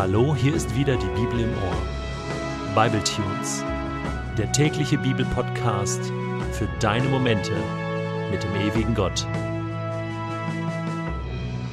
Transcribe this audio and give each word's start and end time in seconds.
Hallo, 0.00 0.34
hier 0.34 0.54
ist 0.54 0.74
wieder 0.74 0.96
die 0.96 1.20
Bibel 1.20 1.40
im 1.40 1.50
Ohr. 1.50 2.74
Bible 2.74 3.04
Tunes, 3.04 3.62
der 4.38 4.50
tägliche 4.50 4.96
Bibelpodcast 4.96 6.10
für 6.52 6.66
deine 6.78 7.06
Momente 7.06 7.52
mit 8.30 8.42
dem 8.42 8.54
ewigen 8.54 8.94
Gott. 8.94 9.26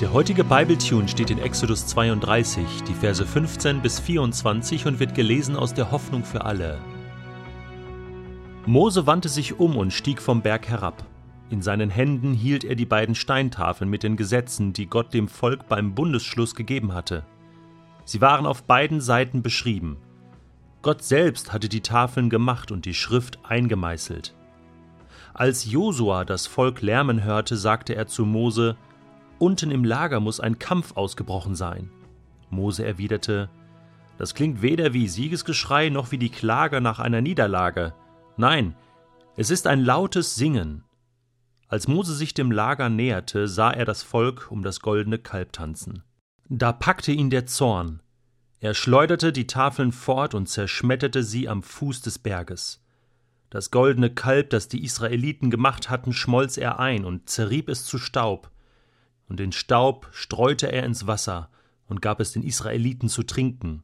Der 0.00 0.12
heutige 0.12 0.44
Bible 0.44 0.78
Tune 0.78 1.08
steht 1.08 1.32
in 1.32 1.40
Exodus 1.40 1.88
32, 1.88 2.84
die 2.86 2.94
Verse 2.94 3.26
15 3.26 3.82
bis 3.82 3.98
24 3.98 4.86
und 4.86 5.00
wird 5.00 5.16
gelesen 5.16 5.56
aus 5.56 5.74
der 5.74 5.90
Hoffnung 5.90 6.22
für 6.22 6.44
alle. 6.44 6.78
Mose 8.66 9.04
wandte 9.04 9.30
sich 9.30 9.58
um 9.58 9.76
und 9.76 9.92
stieg 9.92 10.22
vom 10.22 10.42
Berg 10.42 10.68
herab. 10.68 11.04
In 11.50 11.60
seinen 11.60 11.90
Händen 11.90 12.34
hielt 12.34 12.62
er 12.62 12.76
die 12.76 12.86
beiden 12.86 13.16
Steintafeln 13.16 13.90
mit 13.90 14.04
den 14.04 14.16
Gesetzen, 14.16 14.72
die 14.72 14.86
Gott 14.86 15.12
dem 15.12 15.26
Volk 15.26 15.66
beim 15.66 15.96
Bundesschluss 15.96 16.54
gegeben 16.54 16.94
hatte. 16.94 17.24
Sie 18.04 18.20
waren 18.20 18.46
auf 18.46 18.64
beiden 18.64 19.00
Seiten 19.00 19.42
beschrieben. 19.42 19.98
Gott 20.82 21.02
selbst 21.02 21.52
hatte 21.52 21.68
die 21.68 21.80
Tafeln 21.80 22.28
gemacht 22.28 22.72
und 22.72 22.84
die 22.84 22.94
Schrift 22.94 23.38
eingemeißelt. 23.44 24.34
Als 25.34 25.64
Josua 25.64 26.24
das 26.24 26.46
Volk 26.46 26.82
lärmen 26.82 27.22
hörte, 27.24 27.56
sagte 27.56 27.94
er 27.94 28.06
zu 28.06 28.26
Mose: 28.26 28.76
Unten 29.38 29.70
im 29.70 29.84
Lager 29.84 30.20
muss 30.20 30.40
ein 30.40 30.58
Kampf 30.58 30.96
ausgebrochen 30.96 31.54
sein. 31.54 31.90
Mose 32.50 32.84
erwiderte: 32.84 33.48
Das 34.18 34.34
klingt 34.34 34.60
weder 34.60 34.92
wie 34.92 35.08
Siegesgeschrei 35.08 35.88
noch 35.88 36.10
wie 36.10 36.18
die 36.18 36.30
Klage 36.30 36.80
nach 36.80 36.98
einer 36.98 37.20
Niederlage. 37.20 37.94
Nein, 38.36 38.74
es 39.36 39.50
ist 39.50 39.66
ein 39.66 39.80
lautes 39.80 40.34
Singen. 40.34 40.84
Als 41.68 41.88
Mose 41.88 42.14
sich 42.14 42.34
dem 42.34 42.50
Lager 42.50 42.90
näherte, 42.90 43.48
sah 43.48 43.70
er 43.70 43.86
das 43.86 44.02
Volk 44.02 44.48
um 44.50 44.62
das 44.62 44.80
goldene 44.80 45.18
Kalb 45.18 45.52
tanzen. 45.54 46.02
Da 46.54 46.70
packte 46.70 47.12
ihn 47.12 47.30
der 47.30 47.46
Zorn. 47.46 48.02
Er 48.60 48.74
schleuderte 48.74 49.32
die 49.32 49.46
Tafeln 49.46 49.90
fort 49.90 50.34
und 50.34 50.50
zerschmetterte 50.50 51.24
sie 51.24 51.48
am 51.48 51.62
Fuß 51.62 52.02
des 52.02 52.18
Berges. 52.18 52.84
Das 53.48 53.70
goldene 53.70 54.12
Kalb, 54.12 54.50
das 54.50 54.68
die 54.68 54.84
Israeliten 54.84 55.48
gemacht 55.48 55.88
hatten, 55.88 56.12
schmolz 56.12 56.58
er 56.58 56.78
ein 56.78 57.06
und 57.06 57.30
zerrieb 57.30 57.70
es 57.70 57.86
zu 57.86 57.96
Staub. 57.96 58.50
Und 59.30 59.40
den 59.40 59.52
Staub 59.52 60.10
streute 60.12 60.70
er 60.70 60.84
ins 60.84 61.06
Wasser 61.06 61.48
und 61.86 62.02
gab 62.02 62.20
es 62.20 62.32
den 62.32 62.42
Israeliten 62.42 63.08
zu 63.08 63.22
trinken. 63.22 63.82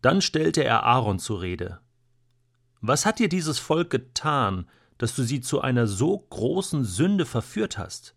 Dann 0.00 0.22
stellte 0.22 0.64
er 0.64 0.82
Aaron 0.82 1.20
zur 1.20 1.40
Rede. 1.40 1.78
Was 2.80 3.06
hat 3.06 3.20
dir 3.20 3.28
dieses 3.28 3.60
Volk 3.60 3.90
getan, 3.90 4.68
dass 4.98 5.14
du 5.14 5.22
sie 5.22 5.40
zu 5.40 5.60
einer 5.60 5.86
so 5.86 6.18
großen 6.18 6.82
Sünde 6.82 7.26
verführt 7.26 7.78
hast? 7.78 8.16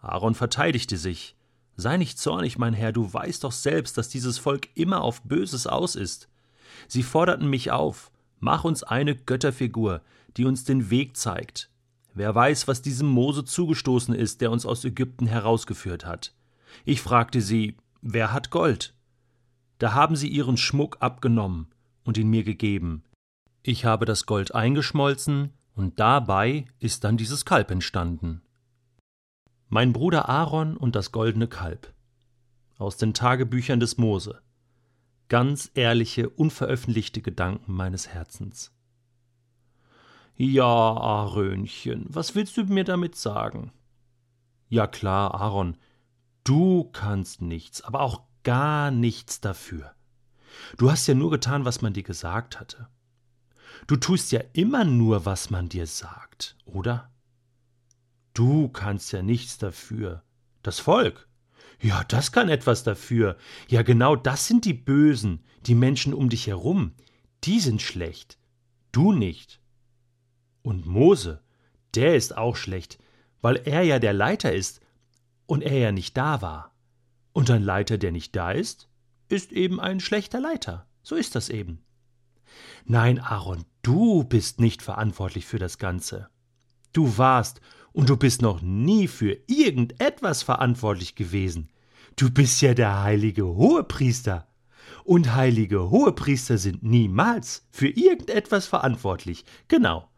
Aaron 0.00 0.34
verteidigte 0.34 0.96
sich. 0.96 1.36
Sei 1.76 1.96
nicht 1.96 2.18
zornig, 2.18 2.58
mein 2.58 2.74
Herr, 2.74 2.92
du 2.92 3.12
weißt 3.12 3.44
doch 3.44 3.52
selbst, 3.52 3.96
dass 3.96 4.08
dieses 4.08 4.38
Volk 4.38 4.68
immer 4.74 5.02
auf 5.02 5.22
Böses 5.22 5.66
aus 5.66 5.96
ist. 5.96 6.28
Sie 6.88 7.02
forderten 7.02 7.48
mich 7.48 7.70
auf, 7.70 8.10
mach 8.40 8.64
uns 8.64 8.82
eine 8.82 9.14
Götterfigur, 9.14 10.02
die 10.36 10.44
uns 10.44 10.64
den 10.64 10.90
Weg 10.90 11.16
zeigt. 11.16 11.70
Wer 12.14 12.34
weiß, 12.34 12.68
was 12.68 12.82
diesem 12.82 13.08
Mose 13.08 13.44
zugestoßen 13.44 14.14
ist, 14.14 14.40
der 14.40 14.50
uns 14.50 14.66
aus 14.66 14.84
Ägypten 14.84 15.26
herausgeführt 15.26 16.04
hat. 16.04 16.34
Ich 16.84 17.00
fragte 17.00 17.40
sie, 17.40 17.76
wer 18.02 18.32
hat 18.32 18.50
Gold? 18.50 18.94
Da 19.78 19.94
haben 19.94 20.16
sie 20.16 20.28
ihren 20.28 20.56
Schmuck 20.56 20.98
abgenommen 21.00 21.68
und 22.04 22.18
ihn 22.18 22.28
mir 22.28 22.44
gegeben. 22.44 23.02
Ich 23.62 23.84
habe 23.84 24.04
das 24.04 24.26
Gold 24.26 24.54
eingeschmolzen, 24.54 25.50
und 25.74 25.98
dabei 25.98 26.66
ist 26.80 27.04
dann 27.04 27.16
dieses 27.16 27.46
Kalb 27.46 27.70
entstanden. 27.70 28.41
Mein 29.74 29.94
Bruder 29.94 30.28
Aaron 30.28 30.76
und 30.76 30.94
das 30.96 31.12
goldene 31.12 31.48
Kalb. 31.48 31.94
Aus 32.76 32.98
den 32.98 33.14
Tagebüchern 33.14 33.80
des 33.80 33.96
Mose. 33.96 34.42
Ganz 35.28 35.70
ehrliche, 35.72 36.28
unveröffentlichte 36.28 37.22
Gedanken 37.22 37.72
meines 37.72 38.06
Herzens. 38.06 38.70
Ja, 40.36 40.66
Aarönchen, 40.66 42.04
was 42.06 42.34
willst 42.34 42.58
du 42.58 42.64
mir 42.64 42.84
damit 42.84 43.16
sagen? 43.16 43.72
Ja 44.68 44.86
klar, 44.86 45.40
Aaron, 45.40 45.78
du 46.44 46.90
kannst 46.92 47.40
nichts, 47.40 47.80
aber 47.80 48.02
auch 48.02 48.24
gar 48.42 48.90
nichts 48.90 49.40
dafür. 49.40 49.94
Du 50.76 50.90
hast 50.90 51.06
ja 51.06 51.14
nur 51.14 51.30
getan, 51.30 51.64
was 51.64 51.80
man 51.80 51.94
dir 51.94 52.02
gesagt 52.02 52.60
hatte. 52.60 52.88
Du 53.86 53.96
tust 53.96 54.32
ja 54.32 54.42
immer 54.52 54.84
nur, 54.84 55.24
was 55.24 55.48
man 55.48 55.70
dir 55.70 55.86
sagt, 55.86 56.58
oder? 56.66 57.11
Du 58.34 58.68
kannst 58.68 59.12
ja 59.12 59.22
nichts 59.22 59.58
dafür. 59.58 60.22
Das 60.62 60.78
Volk. 60.78 61.28
Ja, 61.80 62.04
das 62.04 62.32
kann 62.32 62.48
etwas 62.48 62.84
dafür. 62.84 63.36
Ja, 63.68 63.82
genau 63.82 64.16
das 64.16 64.46
sind 64.46 64.64
die 64.64 64.74
Bösen, 64.74 65.44
die 65.66 65.74
Menschen 65.74 66.14
um 66.14 66.28
dich 66.28 66.46
herum. 66.46 66.92
Die 67.44 67.60
sind 67.60 67.82
schlecht. 67.82 68.38
Du 68.92 69.12
nicht. 69.12 69.60
Und 70.62 70.86
Mose, 70.86 71.42
der 71.94 72.14
ist 72.14 72.36
auch 72.36 72.56
schlecht, 72.56 72.98
weil 73.40 73.56
er 73.64 73.82
ja 73.82 73.98
der 73.98 74.12
Leiter 74.12 74.52
ist 74.52 74.80
und 75.46 75.62
er 75.62 75.78
ja 75.78 75.92
nicht 75.92 76.16
da 76.16 76.40
war. 76.40 76.72
Und 77.32 77.50
ein 77.50 77.62
Leiter, 77.62 77.98
der 77.98 78.12
nicht 78.12 78.36
da 78.36 78.52
ist, 78.52 78.88
ist 79.28 79.52
eben 79.52 79.80
ein 79.80 80.00
schlechter 80.00 80.40
Leiter. 80.40 80.86
So 81.02 81.16
ist 81.16 81.34
das 81.34 81.48
eben. 81.48 81.82
Nein, 82.84 83.18
Aaron, 83.18 83.64
du 83.82 84.24
bist 84.24 84.60
nicht 84.60 84.82
verantwortlich 84.82 85.46
für 85.46 85.58
das 85.58 85.78
Ganze. 85.78 86.28
Du 86.92 87.16
warst 87.18 87.60
und 87.92 88.08
du 88.08 88.16
bist 88.16 88.42
noch 88.42 88.62
nie 88.62 89.08
für 89.08 89.38
irgendetwas 89.46 90.42
verantwortlich 90.42 91.14
gewesen. 91.14 91.68
Du 92.16 92.30
bist 92.30 92.60
ja 92.62 92.74
der 92.74 93.02
heilige 93.02 93.46
Hohepriester. 93.46 94.46
Und 95.04 95.34
heilige 95.34 95.90
Hohepriester 95.90 96.58
sind 96.58 96.82
niemals 96.82 97.66
für 97.70 97.88
irgendetwas 97.88 98.66
verantwortlich. 98.66 99.44
Genau. 99.68 100.08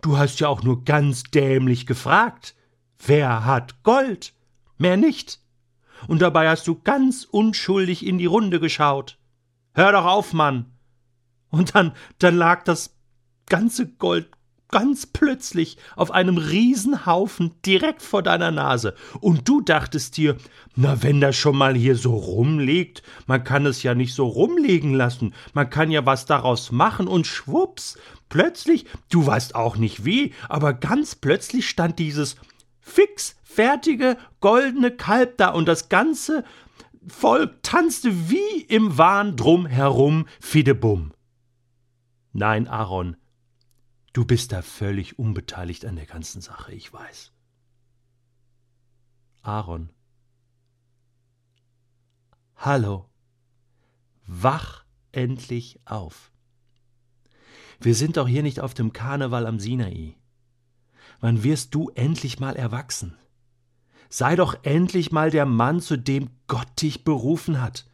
Du 0.00 0.16
hast 0.16 0.40
ja 0.40 0.48
auch 0.48 0.62
nur 0.62 0.84
ganz 0.84 1.24
dämlich 1.24 1.86
gefragt. 1.86 2.56
Wer 3.04 3.44
hat 3.44 3.82
Gold? 3.82 4.34
Mehr 4.78 4.96
nicht. 4.96 5.40
Und 6.06 6.22
dabei 6.22 6.48
hast 6.48 6.66
du 6.66 6.80
ganz 6.80 7.24
unschuldig 7.24 8.06
in 8.06 8.18
die 8.18 8.26
Runde 8.26 8.60
geschaut. 8.60 9.18
Hör 9.74 9.92
doch 9.92 10.04
auf, 10.04 10.32
Mann. 10.32 10.72
Und 11.50 11.74
dann, 11.74 11.92
dann 12.18 12.36
lag 12.36 12.64
das 12.64 12.96
ganze 13.46 13.88
Gold 13.88 14.30
ganz 14.70 15.06
plötzlich 15.06 15.76
auf 15.96 16.10
einem 16.10 16.36
Riesenhaufen 16.36 17.52
direkt 17.64 18.02
vor 18.02 18.22
deiner 18.22 18.50
Nase. 18.50 18.94
Und 19.20 19.48
du 19.48 19.60
dachtest 19.60 20.16
dir, 20.16 20.36
na, 20.76 21.02
wenn 21.02 21.20
das 21.20 21.36
schon 21.36 21.56
mal 21.56 21.74
hier 21.74 21.96
so 21.96 22.14
rumliegt, 22.14 23.02
man 23.26 23.44
kann 23.44 23.66
es 23.66 23.82
ja 23.82 23.94
nicht 23.94 24.14
so 24.14 24.26
rumliegen 24.26 24.94
lassen, 24.94 25.34
man 25.54 25.70
kann 25.70 25.90
ja 25.90 26.04
was 26.06 26.26
daraus 26.26 26.70
machen 26.70 27.08
und 27.08 27.26
schwupps, 27.26 27.98
plötzlich, 28.28 28.86
du 29.10 29.26
weißt 29.26 29.54
auch 29.54 29.76
nicht 29.76 30.04
wie, 30.04 30.34
aber 30.48 30.74
ganz 30.74 31.14
plötzlich 31.14 31.68
stand 31.68 31.98
dieses 31.98 32.36
fix 32.80 33.36
fertige 33.42 34.16
goldene 34.40 34.90
Kalb 34.90 35.38
da 35.38 35.48
und 35.48 35.66
das 35.66 35.88
ganze 35.88 36.44
Volk 37.08 37.62
tanzte 37.62 38.30
wie 38.30 38.60
im 38.68 38.98
Wahn 38.98 39.36
drum 39.36 39.66
herum, 39.66 40.26
fidebum. 40.40 41.12
Nein, 42.32 42.68
Aaron, 42.68 43.16
Du 44.12 44.24
bist 44.24 44.52
da 44.52 44.62
völlig 44.62 45.18
unbeteiligt 45.18 45.84
an 45.84 45.96
der 45.96 46.06
ganzen 46.06 46.40
Sache, 46.40 46.72
ich 46.72 46.92
weiß. 46.92 47.32
Aaron. 49.42 49.90
Hallo. 52.56 53.08
Wach 54.26 54.84
endlich 55.12 55.80
auf. 55.84 56.32
Wir 57.80 57.94
sind 57.94 58.16
doch 58.16 58.26
hier 58.26 58.42
nicht 58.42 58.60
auf 58.60 58.74
dem 58.74 58.92
Karneval 58.92 59.46
am 59.46 59.60
Sinai. 59.60 60.16
Wann 61.20 61.42
wirst 61.42 61.74
du 61.74 61.90
endlich 61.90 62.40
mal 62.40 62.56
erwachsen? 62.56 63.16
Sei 64.08 64.36
doch 64.36 64.64
endlich 64.64 65.12
mal 65.12 65.30
der 65.30 65.46
Mann, 65.46 65.80
zu 65.80 65.96
dem 65.96 66.30
Gott 66.46 66.80
dich 66.80 67.04
berufen 67.04 67.60
hat. 67.60 67.88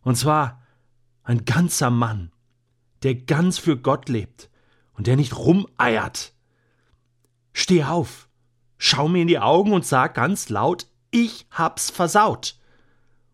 Und 0.00 0.16
zwar 0.16 0.62
ein 1.22 1.44
ganzer 1.44 1.90
Mann, 1.90 2.32
der 3.02 3.14
ganz 3.14 3.58
für 3.58 3.76
Gott 3.76 4.08
lebt 4.08 4.50
und 5.02 5.08
der 5.08 5.16
nicht 5.16 5.36
rumeiert. 5.36 6.32
Steh 7.52 7.82
auf, 7.82 8.28
schau 8.78 9.08
mir 9.08 9.22
in 9.22 9.26
die 9.26 9.40
Augen 9.40 9.72
und 9.72 9.84
sag 9.84 10.14
ganz 10.14 10.48
laut, 10.48 10.86
ich 11.10 11.48
hab's 11.50 11.90
versaut. 11.90 12.56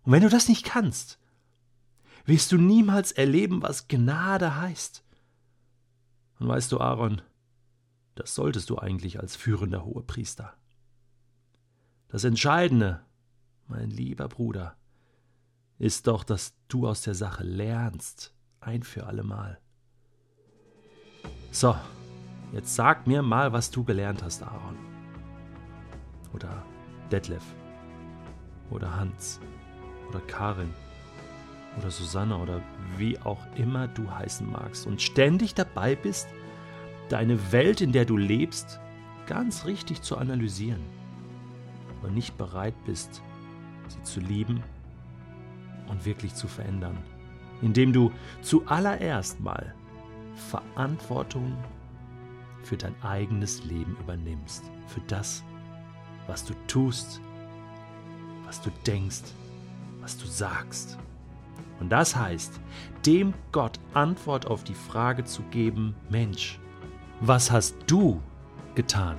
Und 0.03 0.13
wenn 0.13 0.23
du 0.23 0.31
das 0.31 0.49
nicht 0.49 0.65
kannst, 0.65 1.19
wirst 2.25 2.53
du 2.53 2.57
niemals 2.57 3.13
erleben, 3.13 3.61
was 3.61 3.87
Gnade 3.87 4.57
heißt. 4.57 5.05
Und 6.39 6.49
weißt 6.49 6.73
du, 6.73 6.81
Aaron, 6.81 7.21
das 8.15 8.35
solltest 8.35 8.71
du 8.71 8.79
eigentlich 8.79 9.21
als 9.21 9.37
führender 9.37 9.85
Hohepriester. 9.85 10.55
Das 12.09 12.25
Entscheidende, 12.25 13.05
mein 13.67 13.91
lieber 13.91 14.27
Bruder, 14.29 14.75
ist 15.79 16.07
doch, 16.07 16.25
dass 16.25 16.55
du 16.69 16.89
aus 16.89 17.03
der 17.03 17.15
Sache 17.15 17.45
lernst, 17.45 18.33
ein 18.59 18.83
für 18.83 19.07
allemal. 19.07 19.61
So, 21.51 21.75
jetzt 22.53 22.75
sag 22.75 23.07
mir 23.07 23.23
mal, 23.23 23.53
was 23.53 23.71
du 23.71 23.85
gelernt 23.85 24.23
hast, 24.23 24.43
Aaron. 24.43 24.77
Oder 26.35 26.63
Detlef. 27.11 27.43
Oder 28.71 28.95
Hans. 28.97 29.41
oder 30.09 30.21
Karin 30.21 30.73
oder 31.79 31.91
Susanne 31.91 32.37
oder 32.37 32.61
wie 32.97 33.19
auch 33.21 33.41
immer 33.57 33.89
du 33.89 34.11
heißen 34.11 34.51
magst 34.51 34.87
und 34.87 35.01
ständig 35.01 35.55
dabei 35.55 35.95
bist, 35.95 36.29
deine 37.09 37.53
Welt, 37.53 37.81
in 37.81 37.93
der 37.93 38.05
du 38.05 38.17
lebst, 38.17 38.81
ganz 39.27 39.67
richtig 39.67 40.03
zu 40.03 40.17
analysieren, 40.17 40.81
aber 41.99 42.11
nicht 42.11 42.37
bereit 42.37 42.75
bist, 42.85 43.23
sie 43.89 44.03
zu 44.03 44.21
lieben 44.21 44.63
und 45.89 46.05
wirklich 46.05 46.35
zu 46.35 46.49
verändern, 46.49 46.97
indem 47.63 47.93
du 47.93 48.13
zuallererst 48.43 49.41
mal 49.41 49.75
Verantwortung 50.39 51.57
für 52.63 52.77
dein 52.77 52.95
eigenes 53.03 53.65
Leben 53.65 53.97
übernimmst, 54.01 54.65
für 54.87 55.01
das, 55.03 55.45
was 56.27 56.45
du 56.45 56.55
tust, 56.67 57.21
was 58.45 58.61
du 58.61 58.71
denkst, 58.87 59.23
was 60.01 60.17
du 60.17 60.27
sagst. 60.27 60.99
Und 61.81 61.91
das 61.91 62.17
heißt, 62.17 62.61
dem 63.07 63.35
Gott 63.53 63.79
Antwort 63.95 64.47
auf 64.47 64.65
die 64.65 64.75
Frage 64.75 65.25
zu 65.25 65.43
geben, 65.45 65.95
Mensch, 66.09 66.59
was 67.21 67.51
hast 67.51 67.77
du 67.87 68.21
getan? 68.75 69.17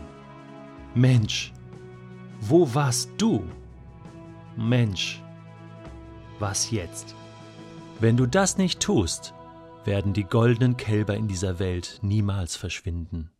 Mensch, 0.95 1.53
wo 2.41 2.73
warst 2.73 3.11
du? 3.17 3.43
Mensch, 4.57 5.21
was 6.39 6.71
jetzt? 6.71 7.15
Wenn 7.99 8.17
du 8.17 8.25
das 8.25 8.57
nicht 8.57 8.79
tust, 8.79 9.33
werden 9.85 10.13
die 10.13 10.23
goldenen 10.23 10.77
Kälber 10.77 11.15
in 11.15 11.27
dieser 11.27 11.59
Welt 11.59 11.99
niemals 12.01 12.55
verschwinden. 12.55 13.31